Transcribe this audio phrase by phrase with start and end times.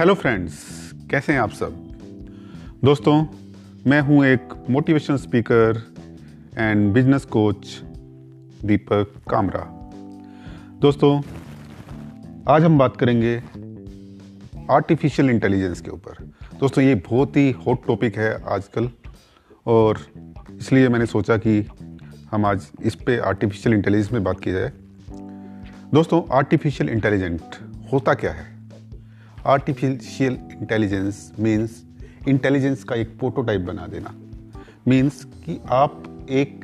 [0.00, 0.52] Hello friends
[1.10, 1.72] कैसे हैं आप सब?
[2.84, 3.26] दोस्तों,
[3.86, 5.82] मैं हूँ एक motivational speaker
[6.58, 7.80] and business coach
[8.64, 9.60] Deepak Kamra.
[10.80, 11.22] दोस्तों,
[12.48, 13.36] आज हम बात करेंगे
[14.70, 16.24] आर्टिफिशियल इंटेलिजेंस के ऊपर।
[16.60, 18.90] दोस्तों, ये बहुत ही हॉट टॉपिक है आजकल
[19.66, 20.00] और
[20.58, 21.66] इसलिए मैंने सोचा कि
[22.30, 24.72] हम आज इस पे आर्टिफिशियल इंटेलिजेंस में बात की जाए।
[25.94, 27.40] दोस्तों आर्टिफिशियल इंटेलिजेंट
[27.92, 28.59] होता क्या है?
[29.46, 31.82] आर्टिफिशियल इंटेलिजेंस मीन्स
[32.28, 34.14] इंटेलिजेंस का एक प्रोटोटाइप बना देना।
[34.88, 36.60] मीन्स कि आप एक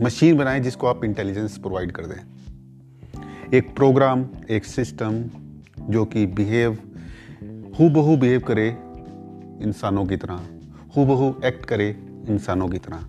[0.00, 5.22] मशीन बनाएँ जिसको आप इंटेलिजेंस प्रोवाइड कर दें। एक प्रोग्राम एक सिस्टम
[5.90, 6.78] जो कि बिहेव
[7.78, 8.68] हु बहू बिहेव करे
[9.62, 10.40] इंसानों की तरह।
[10.96, 11.88] हु बहू एक्ट करे
[12.28, 13.06] इंसानों की तरह।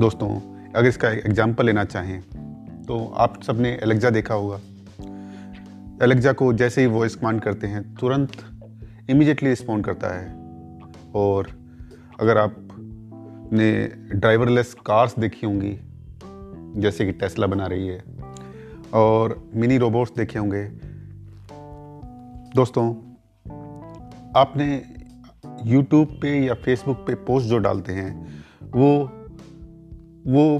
[0.00, 0.28] दोस्तों,
[0.72, 2.20] अगर इसका एग्ज़ाम्पल लेना चाहें
[2.84, 4.60] तो आप सबने एलेक्जा देखा होगा।
[6.04, 8.32] एलेक्जा को जैसे ही वॉइस कमांड करते हैं, तुरंत
[9.10, 10.34] इमीडिएटली रिस्पॉन्ड करता है।
[11.14, 11.46] और
[12.20, 12.56] अगर आप
[13.52, 13.86] ने
[14.18, 15.80] ड्राइवरलेस कार्स देखी होंगी,
[16.80, 18.04] जैसे कि टेस्ला बना रही है,
[18.94, 20.64] और मिनी रोबोट्स देखे होंगे,
[22.56, 22.94] दोस्तों,
[24.36, 24.84] आपने
[25.64, 28.26] यूट्यूब पे या फेसबुक पे पोस्ट जो डालते हैं,
[28.62, 29.10] वो
[30.26, 30.56] वो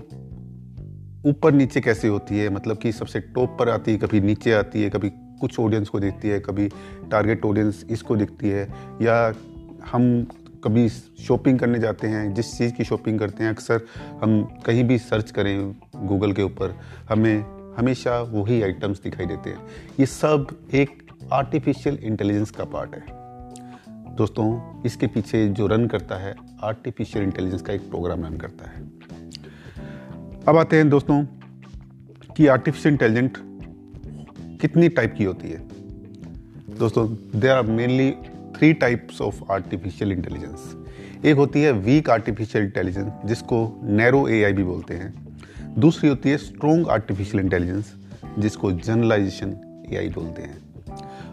[1.26, 2.48] ऊपर नीचे कैसे होती है?
[2.48, 6.00] मतलब कि सबसे टॉप पर आती है, कभी नीचे आती है, कभी कुछ ऑडियंस को
[6.00, 6.68] दिखती है, कभी
[7.10, 8.68] टारगेट ऑडियंस इसको दिखती है,
[9.02, 9.34] या
[9.92, 10.26] हम
[10.64, 13.80] कभी शॉपिंग करने जाते हैं, जिस चीज़ की शॉपिंग करते हैं, अक्सर
[14.22, 17.44] हम कहीं भी सर्च करें गूगल के ऊपर, हमें
[17.76, 19.58] हमेशा वही आइटम्स दिखाई देते हैं।
[20.00, 23.04] ये सब एक आर्टिफिशियल इंटेलिजेंस का पार्ट है।
[24.16, 28.82] दोस्तों, इसके पीछे जो रन करता है आर्टिफिशियल इंटेलिजेंस का एक प्रोग्राम रन करता है।
[30.48, 31.24] अब आते हैं दोस्तों,
[32.36, 33.38] कि आर्टिफिशियल इंटेलिजेंट
[34.64, 35.58] कितनी टाइप की होती है?
[36.78, 38.10] दोस्तों there are mainly
[38.56, 40.86] three types of artificial intelligence
[41.24, 45.36] एक होती है वीक आर्टिफिशियल इंटेलिजेंस जिसको नैरो ए भी बोलते हैं।
[45.78, 47.94] दूसरी होती है स्ट्रोंग आर्टिफिशियल इंटेलिजेंस
[48.38, 49.50] जिसको जनरलाइजेशन
[49.90, 50.56] ए बोलते हैं।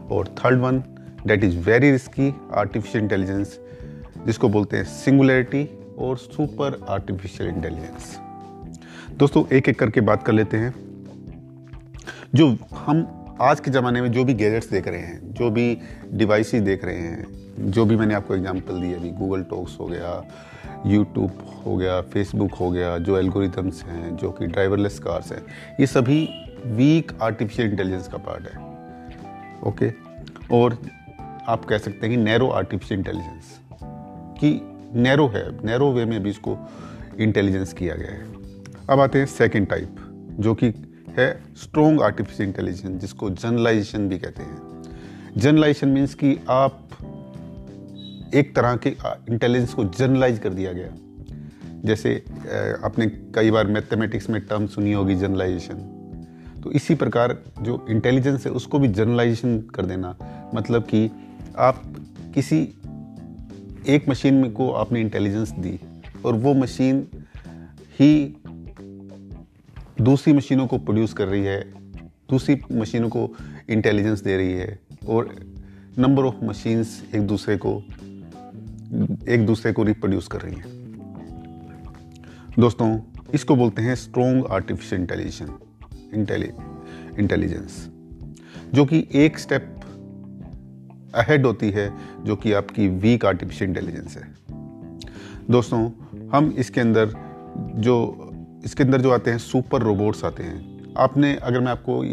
[0.08, 0.84] और third one
[1.28, 3.60] that is very risky artificial intelligence
[4.26, 8.18] जिसको बोलते हैं सिंगुलरिटी और सुपर आर्टिफिशियल इंटेलिजेंस
[9.18, 10.74] दोस्तों एक एक करके बात कर लेते हैं।
[12.36, 15.78] जो हम आज के ज़माने में जो भी गैजेट्स देख रहे हैं, जो भी
[16.14, 20.12] डिवाइसेस देख रहे हैं, जो भी मैंने आपको एग्जांपल दी अभी गूगल टॉक्स हो गया
[20.86, 25.42] यूट्यूब हो गया फेसबुक हो गया, जो एल्गोरिथम्स हैं, जो कि ड्राइवरलेस कार्स हैं,
[25.80, 26.30] ये सभी
[26.66, 28.60] वीक आर्टिफिशियल इंटेलिजेंस का पार्ट है
[29.68, 29.92] ओके
[30.56, 30.78] और
[31.48, 33.60] आप कह सकते हैं कि नैरो आर्टिफिशियल इंटेलिजेंस
[34.40, 34.60] कि
[35.02, 36.58] नैरो है नैरो वे में भी इसको
[37.20, 38.24] इंटेलिजेंस किया गया है।
[38.90, 39.96] अब आते हैं सेकेंड टाइप
[40.40, 40.74] जो कि
[41.18, 44.58] है स्ट्रोंग आर्टिफिशियल इंटेलिजेंस जिसको जनरलाइजेशन भी कहते हैं।
[45.38, 46.88] जनरलाइजेशन मीन्स कि आप
[48.36, 48.90] एक तरह के
[49.30, 50.92] इंटेलिजेंस को जनरलाइज कर दिया गया।
[51.86, 52.14] जैसे
[52.86, 55.88] आपने कई बार मैथमेटिक्स में टर्म सुनी होगी जनरलाइजेशन
[56.64, 60.16] तो इसी प्रकार जो इंटेलिजेंस है, उसको भी जनरलाइजेशन कर देना।
[60.56, 61.10] मतलब कि
[61.58, 61.82] आप
[62.36, 62.62] किसी
[63.88, 65.80] एक मशीन में को आपने इंटेलिजेंस दी,
[66.26, 67.08] और वो मशीन
[68.00, 68.41] ही
[70.02, 71.74] दूसरी मशीनों को प्रोड्यूस कर रही है,
[72.30, 73.36] दूसरी मशीनों को
[73.70, 75.36] इंटेलिजेंस दे रही है और
[76.00, 77.84] नंबर ऑफ़ मशीन्स एक दूसरे को,
[79.30, 80.82] एक दूसरे को रिप्रोड्यूस कर रही हैं।
[82.60, 83.00] दोस्तों,
[83.34, 86.60] इसको बोलते हैं स्ट्रोंग आर्टिफिशियल इंटेलिजेंस
[87.20, 87.90] इंटेलिजेंस
[88.74, 89.78] जो कि एक स्टेप
[91.16, 94.36] अहेड होती है, जो कि आपकी वीक आर्टिफिशियल इंटेलिजेंस है।
[95.52, 95.92] दोस्तों,
[96.34, 97.14] हम इसके अंदर
[97.58, 98.31] जो
[98.66, 102.04] इसके अंदर जो आते हैं सुपर रोबोट्स आते हैं। आपने, अगर मैं आपको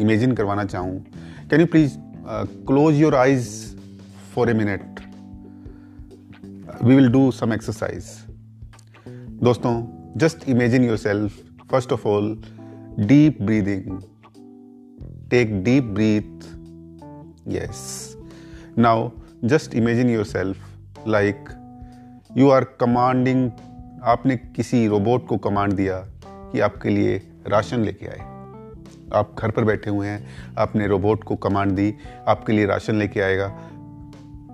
[0.00, 0.98] इमेजिन करवाना चाहूँ
[1.50, 1.92] can you please
[2.66, 3.50] close your eyes
[4.34, 5.00] for a minute
[6.82, 8.04] we will do some exercise
[9.42, 9.74] दोस्तों
[10.16, 11.38] just imagine yourself
[11.70, 12.36] first of all
[12.98, 14.00] deep breathing
[15.30, 16.46] take deep breath
[17.48, 18.16] yes
[18.78, 19.08] now
[19.44, 21.48] just imagine yourself like
[22.36, 23.50] you are commanding
[24.04, 28.18] आपने किसी robot को command दिया कि आपके लिए ration लेके आए।
[29.14, 30.28] आप घर पर बैठे हुए हैं,
[30.58, 31.94] आपने रोबोट को कमांड दी,
[32.28, 33.46] आपके लिए राशन लेके आएगा।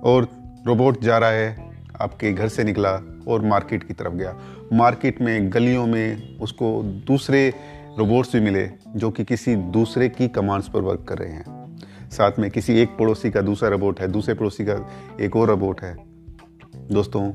[0.05, 0.29] और
[0.67, 1.71] रोबोट जा रहा है,
[2.01, 2.91] आपके घर से निकला
[3.29, 4.39] और मार्केट की तरफ़ गया।
[4.73, 7.55] मार्केट में, गलियों में उसको दूसरे
[7.99, 11.77] रोबोट्स भी मिले जो कि किसी दूसरे की कमांड्स पर वर्क कर रहे हैं।
[12.11, 15.81] साथ में किसी एक पड़ोसी का दूसरा रोबोट है, दूसरे पड़ोसी का एक और रोबोट
[15.83, 15.97] है।
[16.77, 17.33] दोस्तों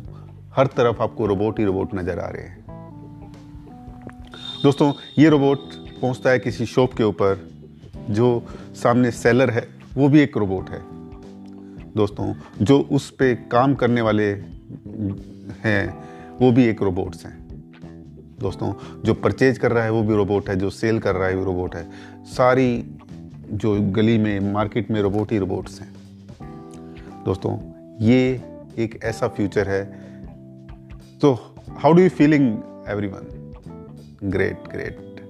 [0.55, 2.65] हर तरफ़ आपको रोबोट ही रोबोट नज़र आ रहे हैं।
[4.63, 5.59] दोस्तों, ये रोबोट
[6.01, 7.49] पहुँचता है किसी शॉप के ऊपर,
[8.09, 10.81] जो सामने सेलर है, वो भी एक रोबोट है।
[11.95, 14.31] दोस्तों, जो उस पर काम करने वाले
[15.63, 15.97] हैं,
[16.39, 17.47] वो भी एक रोबोट्स हैं।
[18.39, 18.73] दोस्तों,
[19.03, 21.43] जो परचेज कर रहा है, वो भी रोबोट है, जो सेल कर रहा है, वो
[21.43, 21.91] रोबोट है।
[22.25, 22.97] सारी
[23.51, 25.95] जो गली में, मार्केट में रोबोट ही रोबोट्स हैं।
[27.25, 27.57] दोस्तों,
[28.01, 28.41] ये
[28.77, 30.08] एक ऐसा फ्यूचर है
[31.25, 32.57] how do you feeling
[33.07, 33.53] everyone
[34.23, 35.21] great great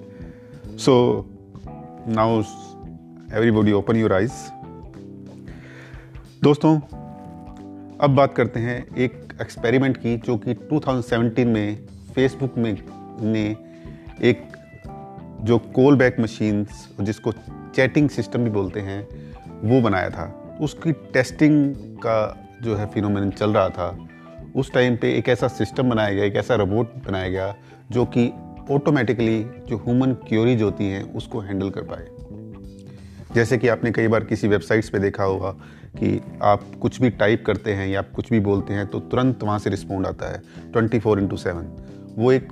[0.80, 1.26] so
[2.08, 2.42] now
[3.38, 4.32] everybody open your eyes
[6.44, 6.80] दोस्तों,
[8.02, 12.78] अब बात करते हैं एक एक्सपेरिमेंट की जो कि 2017 में फेसबुक में
[13.22, 13.56] ने
[14.22, 14.48] एक
[15.42, 17.32] जो कॉल बैक मशीन्स जिसको
[17.76, 19.08] चैटिंग सिस्टम भी बोलते हैं,
[19.64, 24.09] वो बनाया था। उसकी टेस्टिंग का जो है फिनोमिन चल रहा था।
[24.56, 27.56] उस टाइम पे एक ऐसा सिस्टम बनाया गया, एक ऐसा रोबोट बनाया गया,
[27.92, 28.32] जो कि
[28.72, 32.08] ऑटोमेटिकली जो ह्यूमन क्योरीज होती हैं, उसको हैंडल कर पाए।
[33.36, 35.52] जैसे कि आपने कई बार किसी वेबसाइट्स पे देखा होगा
[35.98, 39.44] कि आप कुछ भी टाइप करते हैं या आप कुछ भी बोलते हैं तो तुरंत
[39.44, 40.42] वहाँ से रिस्पॉन्ड आता है
[40.72, 41.68] ट्वेंटी फोर इंटू सेवन
[42.18, 42.52] वो एक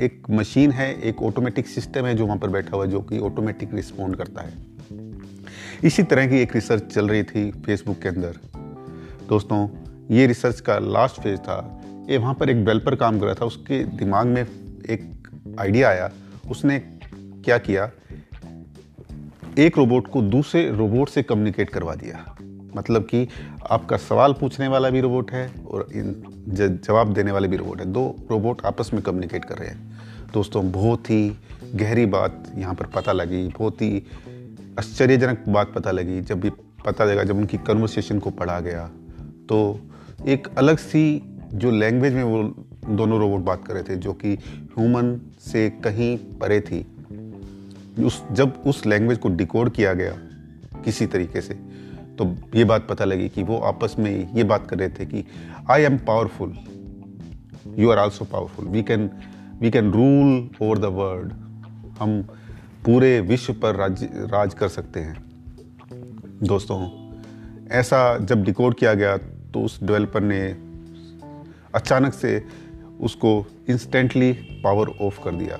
[0.00, 3.18] एक मशीन है, एक ऑटोमेटिक सिस्टम है जो वहाँ पर बैठा हुआ है, जो कि
[3.18, 4.52] ऑटोमेटिक रिस्पॉन्ड करता है।
[5.84, 8.38] इसी तरह की एक रिसर्च चल रही थी फेसबुक के अंदर।
[9.28, 9.66] दोस्तों
[10.10, 13.44] ये रिसर्च का लास्ट फ़ेज़ था। ये वहाँ पर एक डेवलपर काम कर रहा था।
[13.44, 14.42] उसके दिमाग में
[14.90, 15.28] एक
[15.60, 16.10] आइडिया आया।
[16.50, 16.78] उसने
[17.44, 17.90] क्या किया?
[19.58, 22.36] एक रोबोट को दूसरे रोबोट से कम्युनिकेट करवा दिया।
[22.76, 23.28] मतलब कि
[23.70, 26.22] आपका सवाल पूछने वाला भी रोबोट है और इन
[26.84, 29.98] जवाब देने वाले भी रोबोट है। दो रोबोट आपस में कम्युनिकेट कर रहे हैं।
[30.34, 31.36] दोस्तों, बहुत ही
[31.74, 34.06] गहरी बात यहाँ पर पता लगी। बहुत ही
[34.78, 36.50] आश्चर्यजनक बात पता लगी। जब भी
[36.86, 38.90] पता लगा, जब उनकी कन्वर्सेशन को पढ़ा गया
[39.48, 39.80] तो
[40.24, 41.22] एक अलग सी
[41.54, 42.42] जो लैंग्वेज में वो
[42.88, 46.86] दोनों रोबोट बात कर रहे थे, जो कि ह्यूमन से कहीं परे थी,
[48.04, 50.12] उस, जब उस लैंग्वेज को डिकोड किया गया
[50.84, 51.54] किसी तरीके से
[52.18, 52.24] तो
[52.54, 55.24] ये बात पता लगी कि वो आपस में ये बात कर रहे थे कि
[55.70, 56.56] I am powerful
[57.78, 59.10] you are also powerful we can
[59.60, 61.32] we can rule over the world
[62.00, 62.22] हम
[62.84, 65.24] पूरे विश्व पर राज राज कर सकते हैं।
[66.42, 66.78] दोस्तों,
[67.70, 69.16] ऐसा जब डिकोड किया गया
[69.56, 70.38] तो उस डेवलपर ने
[71.74, 72.30] अचानक से
[73.00, 73.30] उसको
[73.68, 74.32] इंस्टेंटली
[74.64, 75.56] पावर ऑफ़ कर दिया।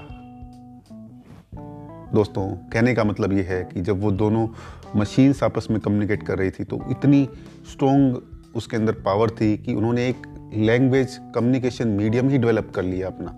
[2.14, 4.48] दोस्तों, कहने का मतलब ये है कि जब वो दोनों
[4.96, 7.28] मशीन्स आपस में कम्युनिकेट कर रही थी तो इतनी
[7.72, 8.20] स्ट्रॉन्ग
[8.56, 13.30] उसके अंदर पावर थी कि उन्होंने एक लैंग्वेज कम्युनिकेशन मीडियम ही डेवलप कर लिया अपना।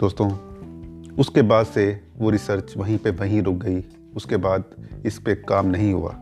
[0.00, 0.30] दोस्तों,
[1.14, 3.84] उसके बाद से वो रिसर्च वहीं पे वहीं रुक गई।
[4.16, 4.64] उसके बाद
[5.06, 6.16] इस पे काम नहीं हुआ।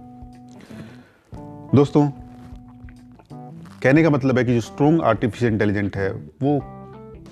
[1.75, 2.11] दोस्तों
[3.87, 6.59] कहने का मतलब है कि जो स्ट्रॉन्ग आर्टिफिशियल इंटेलिजेंट है, वो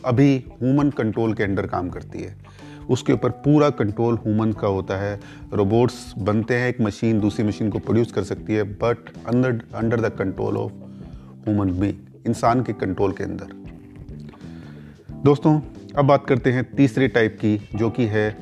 [0.05, 2.37] अभी ह्यूमन कंट्रोल के अंडर काम करती है।
[2.91, 5.21] उसके ऊपर पूरा कंट्रोल ह्यूमन का होता है।
[5.53, 10.01] रोबोट्स बनते हैं, एक मशीन दूसरी मशीन को प्रोड्यूस कर सकती है but under under
[10.01, 13.47] the control of human being इंसान के कंट्रोल के अंदर।
[15.25, 15.61] दोस्तों,
[15.97, 18.37] अब बात करते हैं तीसरे टाइप की, जो कि है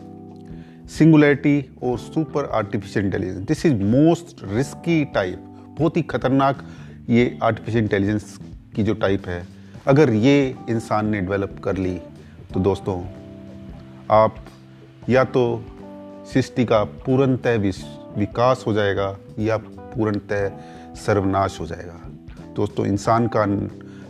[0.88, 5.44] सिंगुलरिटी और super artificial intelligence this is most risky type
[5.78, 6.66] बहुत ही खतरनाक
[7.08, 8.38] ये आर्टिफिशियल इंटेलिजेंस
[8.74, 9.46] की जो टाइप है,
[9.86, 11.98] अगर ये इंसान ने डेवलप कर ली
[12.54, 13.00] तो दोस्तों,
[14.10, 14.34] आप
[15.08, 15.42] या तो
[16.32, 17.56] सृष्टि का पूर्णतः
[18.16, 20.50] विकास हो जाएगा, या पूर्णतः
[20.96, 22.00] सर्वनाश हो जाएगा।
[22.56, 23.44] दोस्तों, इंसान का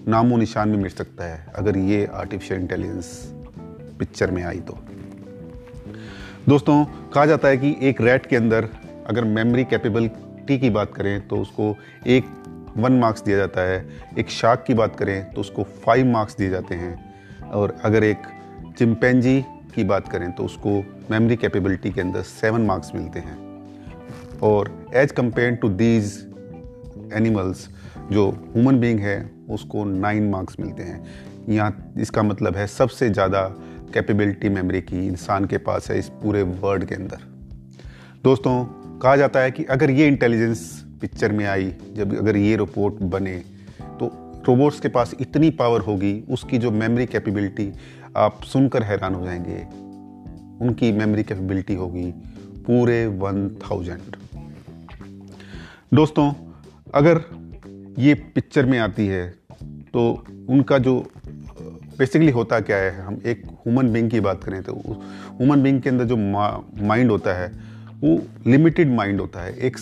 [0.09, 3.33] नामो निशान भी मिट सकता है, अगर ये आर्टिफिशियल इंटेलिजेंस
[3.99, 4.79] पिक्चर में आई तो।
[6.49, 8.69] दोस्तों, कहा जाता है कि एक रैट के अंदर
[9.07, 12.25] अगर मेमोरी कैपेबिलिटी की बात करें तो उसको एक
[12.77, 13.87] वन मार्क्स दिया जाता है,
[14.19, 18.23] एक शार्क की बात करें तो उसको फाइव मार्क्स दिए जाते हैं। और अगर एक
[18.79, 19.41] चिमपेंजी
[19.75, 20.79] की बात करें तो उसको
[21.11, 23.37] मेमोरी कैपेबिलिटी के अंदर सेवन मार्क्स मिलते हैं।
[24.43, 26.15] और as compared to these
[27.15, 27.69] animals
[28.13, 31.05] जो ह्यूमन बींग है, उसको नाइन मार्क्स मिलते हैं।
[31.49, 33.43] यहाँ इसका मतलब है सबसे ज़्यादा
[33.95, 37.31] कैपेबिलिटी मेमोरी की इंसान के पास है इस पूरे वर्ल्ड के अंदर।
[38.25, 38.65] दोस्तों,
[38.99, 40.61] कहा जाता है कि अगर ये इंटेलिजेंस
[41.03, 43.37] पिक्चर में आई, जब अगर ये रोबोट बने
[44.01, 44.11] तो
[44.47, 47.73] रोबोट्स के पास इतनी पावर होगी, उसकी जो मेमोरी कैपेबिलिटी
[48.17, 49.59] आप सुनकर हैरान हो जाएँगे।
[50.61, 52.11] उनकी मेमोरी कैपेबिलिटी होगी
[52.67, 54.17] पूरे वन थाउज़ेंड
[55.93, 56.33] दोस्तों,
[56.95, 57.21] अगर
[57.99, 59.29] ये पिक्चर में आती है
[59.95, 60.03] तो
[60.49, 60.95] उनका जो
[61.99, 65.91] बेसिकली होता क्या है, हम एक ह्यूमन बींग की बात करें तो ह्यूमन बींग के
[65.91, 67.49] अंदर जो माइंड होता है,
[68.01, 69.77] वो लिमिटेड माइंड होता है। एक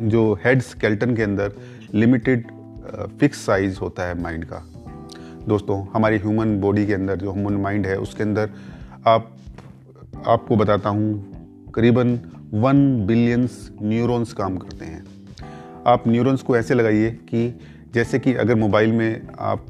[0.00, 1.52] जो हेड स्केल्टन के अंदर
[1.94, 2.46] लिमिटेड
[3.20, 4.64] फिक्स साइज़ होता है माइंड का।
[5.48, 8.50] दोस्तों, हमारी ह्यूमन बॉडी के अंदर जो ह्यूमन माइंड है, उसके अंदर
[9.06, 9.36] आप,
[10.26, 11.32] आपको बताता हूँ,
[11.74, 12.18] करीबन
[12.54, 15.04] वन बिलियंस न्यूरॉन्स काम करते हैं।
[15.86, 17.60] आप न्यूरॉन्स को ऐसे लगाइए कि
[17.94, 19.66] जैसे कि अगर मोबाइल में आप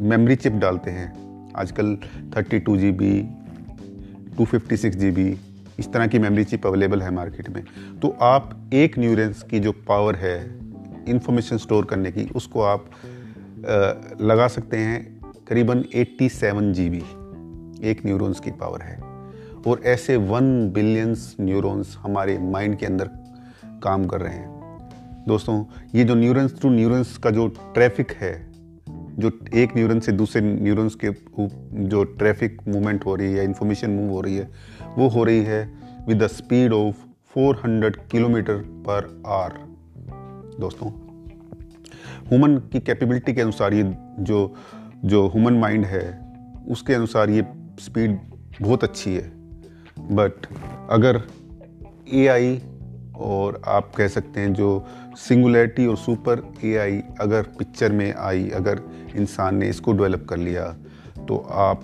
[0.00, 1.96] मेमोरी चिप डालते हैं, आजकल
[2.36, 3.22] thirty two G B
[4.36, 5.38] to fifty six G B
[5.78, 7.64] इस तरह की मेमोरी चिप अवेलेबल है मार्केट में।
[8.02, 10.58] तो आप एक न्यूरेंस की जो पावर है
[11.08, 13.70] इंफॉर्मेशन स्टोर करने की उसको आप आ,
[14.20, 17.02] लगा सकते हैं करीबन 87 जी बी
[17.90, 18.98] एक न्यूरॉन्स की पावर है।
[19.66, 23.10] और ऐसे वन बिलियंस न्यूरॉन्स हमारे माइंड के अंदर
[23.82, 24.56] काम कर रहे हैं।
[25.28, 25.64] दोस्तों
[25.94, 28.45] ये जो न्यूरॉन्स टू न्यूरॉन्स का जो ट्रैफ़िक है
[29.18, 31.10] जो एक न्यूरॉन से दूसरे न्यूरॉन्स के
[31.84, 34.50] जो ट्रैफ़िक मूवमेंट हो रही है इंफॉर्मेशन मूव हो रही है,
[34.98, 35.74] वो हो रही है
[36.08, 36.96] with the speed of
[37.38, 39.52] 400 kilometre per hour
[40.60, 40.90] दोस्तों
[42.28, 44.54] ह्यूमन की कैपेबिलिटी के अनुसार ये जो
[45.04, 46.34] जो ह्यूमन माइंड है,
[46.68, 47.46] उसके अनुसार ये
[47.80, 48.18] स्पीड
[48.62, 49.32] बहुत अच्छी है.
[49.98, 50.46] बट
[50.90, 51.22] अगर
[52.12, 52.62] एआई
[53.16, 58.80] और आप कह सकते हैं जो सिंगुलरिटी और सुपर एआई अगर पिक्चर में आई, अगर
[59.16, 60.64] इंसान ने इसको डेवलप कर लिया
[61.28, 61.82] तो आप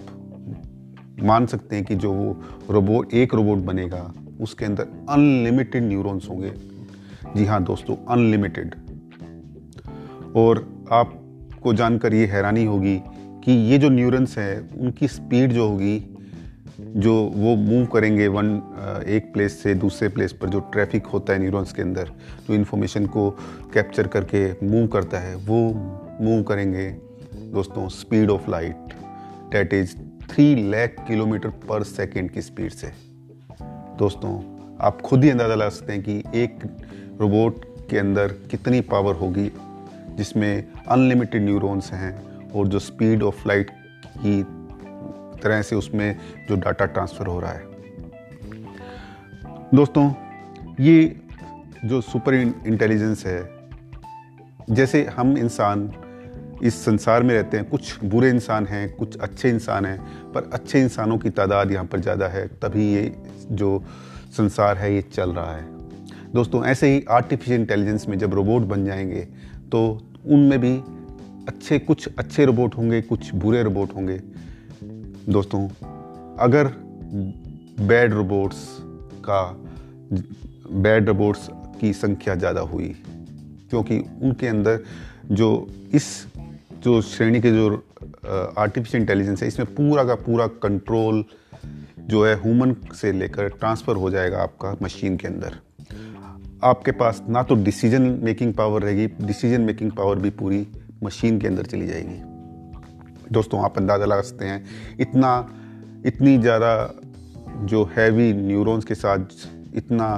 [1.23, 2.37] मान सकते हैं कि जो वो
[2.71, 6.53] रोबोट एक रोबोट बनेगा, उसके अंदर अनलिमिटेड न्यूरॉन्स होंगे।
[7.37, 8.75] जी हाँ दोस्तों अनलिमिटेड
[10.37, 10.59] और
[10.93, 12.97] आपको जानकर ये हैरानी होगी
[13.45, 15.99] कि ये जो न्यूरॉन्स हैं, उनकी स्पीड जो होगी
[16.81, 18.47] जो वो मूव करेंगे वन
[19.09, 22.11] एक प्लेस से दूसरे प्लेस पर जो ट्रैफ़िक होता है न्यूरॉन्स के अंदर,
[22.49, 23.31] जो इन्फॉर्मेशन को
[23.75, 25.59] कैप्चर करके मूव करता है, वो
[26.21, 26.89] मूव करेंगे
[27.53, 28.95] दोस्तों speed of light
[29.53, 29.97] that is
[30.31, 32.93] three lakh kilometre per second की स्पीड से।
[33.99, 34.33] दोस्तों,
[34.81, 36.59] आप खुद ही अंदाज़ा लगा सकते हैं कि एक
[37.21, 39.51] रोबोट के अंदर कितनी पावर होगी,
[40.17, 43.71] जिसमें अनलिमिटेड न्यूरॉन्स हैं और जो स्पीड ऑफ़ लाइट
[44.19, 44.43] की
[45.43, 46.17] तरह से उसमें
[46.49, 47.71] जो डाटा ट्रांसफ़र हो रहा है।
[49.75, 50.11] दोस्तों,
[50.81, 51.17] ये
[51.85, 53.43] जो सुपर इंटेलिजेंस है,
[54.71, 55.91] जैसे हम इंसान
[56.63, 59.99] इस संसार में रहते हैं, कुछ बुरे इंसान हैं, कुछ अच्छे इंसान हैं,
[60.33, 63.15] पर अच्छे इंसानों की तादाद यहाँ पर ज़्यादा है, तभी ये
[63.53, 63.83] जो
[64.37, 65.65] संसार है, ये चल रहा है।
[66.33, 69.21] दोस्तों, ऐसे ही आर्टिफिशियल इंटेलिजेंस में जब रोबोट बन जाएँगे
[69.73, 69.81] तो
[70.27, 70.77] उनमें भी
[71.49, 74.21] अच्छे, कुछ अच्छे रोबोट होंगे, कुछ बुरे रोबोट होंगे
[75.29, 75.69] दोस्तों,
[76.41, 76.69] अगर
[77.81, 78.57] बैड रोबोट्स
[79.25, 79.43] का
[80.77, 81.49] बैड रोबोट्स
[81.81, 82.89] की संख्या ज़्यादा हुई,
[83.71, 84.81] क्योंकि उनके अंदर
[85.33, 86.27] जो इस,
[86.83, 87.71] जो श्रेणी के जो
[88.59, 91.25] आर्टिफिशियल इंटेलिजेंस है, इसमें पूरा का पूरा कंट्रोल
[92.01, 95.59] जो है ह्यूमन से लेकर ट्रांसफ़र हो जाएगा आपका मशीन के अंदर।
[96.65, 100.67] आपके पास ना तो डिसीज़न मेकिंग पावर रहेगी डिसीज़न मेकिंग पावर भी पूरी
[101.05, 102.32] मशीन के अंदर चली जाएगी।
[103.33, 104.65] दोस्तों, आप अंदाज़ा लगा सकते हैं,
[105.01, 105.31] इतना,
[106.07, 106.73] इतनी ज़्यादा
[107.65, 109.19] जो हैवी न्यूरॉन्स के साथ,
[109.75, 110.09] इतना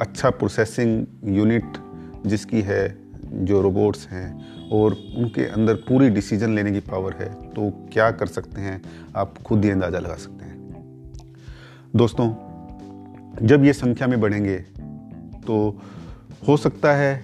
[0.00, 1.06] अच्छा प्रोसेसिंग
[1.36, 1.78] यूनिट
[2.26, 7.70] जिसकी है, जो रोबोट्स हैं, और उनके अंदर पूरी डिसीज़न लेने की पावर है तो
[7.92, 8.80] क्या कर सकते हैं,
[9.16, 10.56] आप खुद ही अंदाज़ा लगा सकते हैं।
[11.96, 12.28] दोस्तों,
[13.42, 14.58] जब ये संख्या में बढ़ेंगे
[15.46, 15.56] तो
[16.48, 17.14] हो सकता है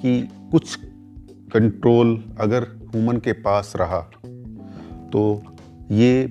[0.00, 0.20] कि
[0.52, 0.74] कुछ
[1.52, 4.00] कंट्रोल अगर ह्यूमन के पास रहा
[5.12, 5.42] तो
[5.90, 6.22] ये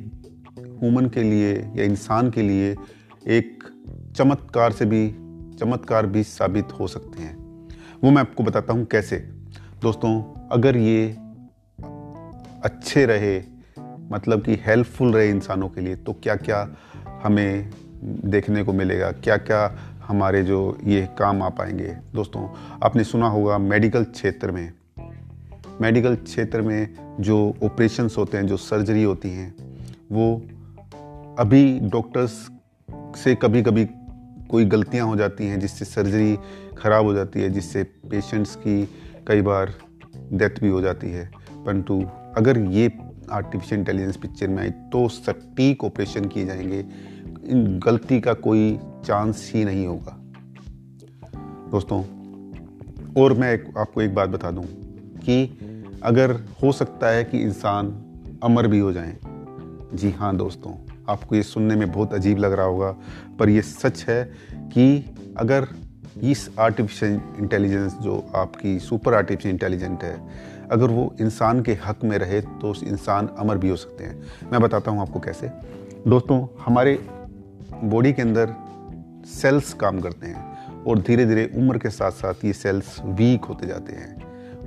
[0.60, 2.76] ह्यूमन के लिए या इंसान के लिए
[3.28, 3.64] एक
[4.16, 5.10] चमत्कार से भी,
[5.60, 7.36] चमत्कार भी साबित हो सकते हैं।
[8.04, 9.18] वो मैं आपको बताता हूँ कैसे।
[9.82, 10.22] दोस्तों,
[10.52, 11.08] अगर ये
[12.64, 13.38] अच्छे रहे
[14.12, 16.68] मतलब कि हेल्पफुल रहे इंसानों के लिए तो क्या क्या
[17.24, 17.70] हमें
[18.04, 19.12] देखने को मिलेगा?
[19.12, 21.98] क्या क्या हमारे जो ये काम आ पाएँगे?
[22.14, 22.48] दोस्तों,
[22.84, 24.72] आपने सुना होगा मेडिकल क्षेत्र में
[25.82, 29.56] मेडिकल क्षेत्र में जो ऑपरेशंस होते हैं जो सर्जरी होती हैं
[30.12, 30.36] वो
[31.40, 32.52] अभी डॉक्टर्स
[32.92, 33.86] से कभी कभी
[34.50, 36.38] कोई गलतियाँ हो जाती हैं जिससे सर्जरी
[36.78, 38.90] ख़राब हो जाती है जिससे पेशेंट्स की
[39.28, 39.74] कई बार
[40.34, 41.32] डेथ भी हो जाती है।
[41.66, 42.06] परंतु
[42.38, 42.92] अगर ये
[43.32, 46.86] आर्टिफिशियल इंटेलिजेंस पिक्चर में आई तो सटीक ऑपरेशन किए जाएँगे।
[47.46, 50.20] इन गलती का कोई चांस ही नहीं होगा।
[51.72, 52.02] दोस्तों
[53.22, 54.66] और मैं एक, आपको एक बात बता दूँ
[55.18, 55.60] कि
[56.04, 56.32] अगर
[56.64, 57.88] हो सकता है कि इंसान
[58.44, 59.16] अमर भी हो जाए।
[59.94, 60.74] जी हाँ दोस्तों,
[61.10, 62.96] आपको ये सुनने में बहुत अजीब लग रहा होगा,
[63.40, 64.24] पर यह सच है
[64.54, 65.68] कि अगर
[66.24, 70.20] इस आर्टिफिशियल इंटेलिजेंस जो आपकी सुपर आर्टिफिशियल इंटेलिजेंट है,
[70.72, 74.50] अगर वो इंसान के हक में रहे तो उस इंसान अमर भी हो सकते हैं।
[74.52, 75.52] मैं बताता हूँ आपको कैसे।
[76.08, 77.00] दोस्तों, हमारे
[77.84, 78.54] बॉडी के अंदर
[79.28, 83.68] सेल्स काम करते हैं और धीरे धीरे उम्र के साथ साथ ये सेल्स वीक होते
[83.68, 84.17] जाते हैं।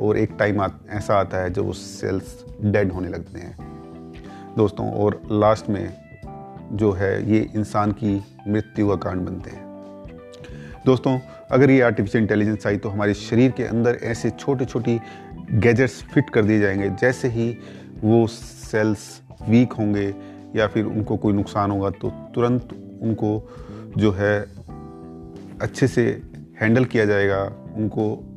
[0.01, 3.57] और एक टाइम ऐसा आता है जब वो सेल्स डेड होने लगते हैं।
[4.57, 5.93] दोस्तों, और लास्ट में
[6.73, 9.69] जो है, ये इंसान की मृत्यु का कारण बनते हैं।
[10.87, 11.19] दोस्तों,
[11.51, 15.01] अगर ये आर्टिफिशियल इंटेलिजेंस आई तो हमारे शरीर के अंदर ऐसे छोटे छोटी
[15.53, 17.57] गैजेट्स फिट कर दिए जाएँगे, जैसे ही
[18.03, 20.15] वो सेल्स वीक होंगे
[20.57, 22.69] या फिर उनको कोई नुकसान होगा तो तुरंत
[23.03, 23.51] उनको
[23.97, 24.41] जो है
[25.63, 26.23] अच्छे से
[26.61, 27.43] हैंडल किया जाएगा,
[27.77, 28.30] उनको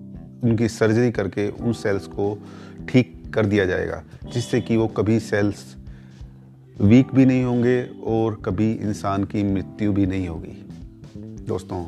[0.44, 2.38] उनकी सर्जरी करके उन सेल्स को
[2.90, 5.76] ठीक कर दिया जाएगा, जिससे कि वो कभी सेल्स
[6.82, 10.60] वीक भी नहीं होंगे और कभी इंसान की मृत्यु भी नहीं होगी।
[11.48, 11.84] दोस्तों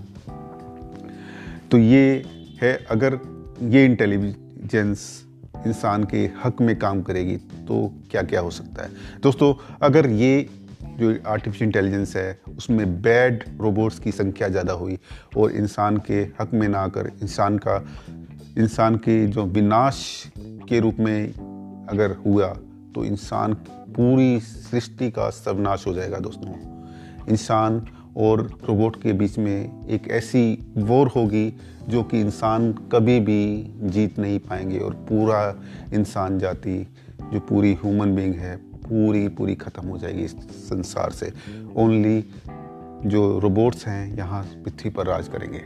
[1.71, 2.24] तो ये
[2.62, 3.19] है अगर
[3.63, 5.25] ये इंटेलिजेंस
[5.67, 8.89] इंसान के हक में काम करेगी तो क्या क्या हो सकता है?
[9.24, 10.50] दोस्तों, अगर ये
[10.99, 14.97] जो आर्टिफिशियल इंटेलिजेंस है, उसमें बैड रोबोट्स की संख्या ज़्यादा हुई
[15.37, 17.77] और इंसान के हक में ना आकर, इंसान का,
[18.57, 21.33] इंसान के जो विनाश के रूप में
[21.89, 22.47] अगर हुआ
[22.95, 23.53] तो इंसान
[23.95, 26.53] पूरी सृष्टि का सर्वनाश हो जाएगा दोस्तों।
[27.29, 27.85] इंसान
[28.17, 31.53] और रोबोट के बीच में एक ऐसी वॉर होगी
[31.89, 33.41] जो कि इंसान कभी भी
[33.83, 35.41] जीत नहीं पाएँगे और पूरा
[35.93, 36.77] इंसान जाति,
[37.33, 41.31] जो पूरी ह्यूमन बीइंग है पूरी पूरी ख़त्म हो जाएगी इस संसार से।
[41.77, 42.21] ओनली
[43.05, 45.63] जो रोबोट्स हैं यहाँ पृथ्वी पर राज करेंगे।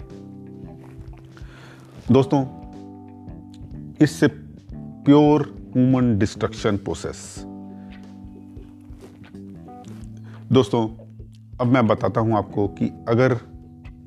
[2.11, 2.41] दोस्तों
[4.03, 5.41] इससे प्योर
[5.75, 7.19] ह्यूमन डिस्ट्रक्शन प्रोसेस
[10.51, 10.87] दोस्तों
[11.61, 13.37] अब मैं बताता हूँ आपको कि अगर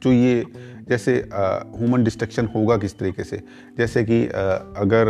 [0.03, 0.45] जो ये
[0.89, 3.43] जैसे ह्यूमन डिस्ट्रक्शन होगा किस तरीके से
[3.79, 4.31] जैसे कि आ,
[4.77, 5.07] अगर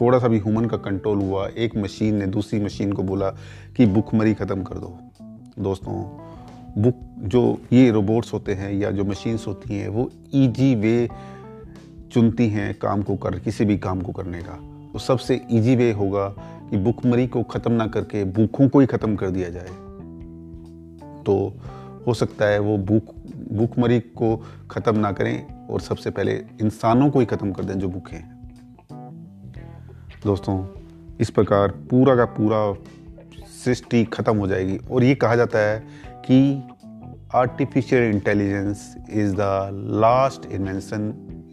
[0.00, 3.30] थोड़ा सा भी ह्यूमन का कंट्रोल हुआ, एक मशीन ने दूसरी मशीन को बोला
[3.76, 4.98] कि भुखमरी ख़त्म कर दो।
[5.58, 6.02] दोस्तों
[6.78, 6.94] बुक
[7.28, 7.40] जो
[7.72, 11.08] ये रोबोट्स होते हैं या जो मशीन्स होती हैं, वो ईजी वे
[12.12, 14.58] चुनती हैं काम को कर, किसी भी काम को करने का।
[14.92, 16.28] तो सबसे ईजी वे होगा
[16.70, 19.68] कि भुखमरी को ख़त्म ना करके भूखों को ही ख़त्म कर दिया जाए।
[21.24, 21.36] तो
[22.06, 23.14] हो सकता है वो भूख,
[23.52, 24.36] भूखमरी को
[24.70, 28.37] ख़त्म ना करें और सबसे पहले इंसानों को ही ख़त्म कर दें जो भूखे हैं।
[30.24, 30.64] दोस्तों,
[31.20, 32.60] इस प्रकार पूरा का पूरा
[33.54, 35.78] सृष्टि ख़त्म हो जाएगी। और ये कहा जाता है
[36.24, 36.38] कि
[37.34, 39.68] artificial intelligence is the
[40.02, 41.06] last invention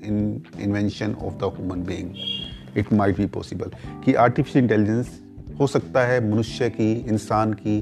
[0.06, 3.72] in invention of the human being it might be possible
[4.06, 5.20] कि आर्टिफिशियल इंटेलिजेंस
[5.60, 7.80] हो सकता है मनुष्य की, इंसान की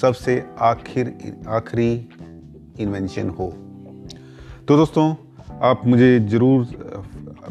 [0.00, 1.14] सबसे आखिर,
[1.48, 1.92] आखिरी
[2.80, 3.52] इन्वेंशन हो।
[4.68, 5.14] तो दोस्तों,
[5.62, 6.95] आप मुझे ज़रूर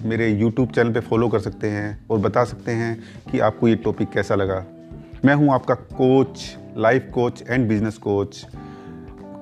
[0.04, 3.76] मेरे YouTube चैनल पे फॉलो कर सकते हैं और बता सकते हैं कि आपको ये
[3.76, 4.66] टॉपिक कैसा लगा।
[5.26, 8.46] मैं हूँ आपका coach life coach and business coach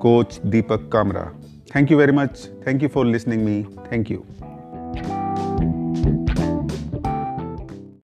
[0.00, 1.32] coach Deepak Kamra
[1.76, 4.24] thank you very much thank you for listening me thank you